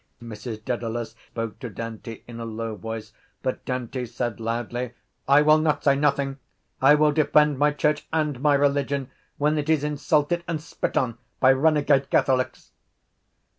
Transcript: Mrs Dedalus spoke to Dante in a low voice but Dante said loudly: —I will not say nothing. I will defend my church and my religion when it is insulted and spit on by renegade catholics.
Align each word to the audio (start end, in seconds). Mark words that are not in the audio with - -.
Mrs 0.19 0.65
Dedalus 0.65 1.11
spoke 1.27 1.59
to 1.59 1.69
Dante 1.69 2.23
in 2.27 2.39
a 2.39 2.43
low 2.43 2.73
voice 2.75 3.13
but 3.43 3.63
Dante 3.65 4.07
said 4.07 4.39
loudly: 4.39 4.93
—I 5.27 5.43
will 5.43 5.59
not 5.59 5.83
say 5.83 5.95
nothing. 5.95 6.39
I 6.81 6.95
will 6.95 7.11
defend 7.11 7.59
my 7.59 7.69
church 7.71 8.07
and 8.11 8.39
my 8.41 8.55
religion 8.55 9.11
when 9.37 9.59
it 9.59 9.69
is 9.69 9.83
insulted 9.83 10.43
and 10.47 10.59
spit 10.59 10.97
on 10.97 11.19
by 11.39 11.51
renegade 11.51 12.09
catholics. 12.09 12.71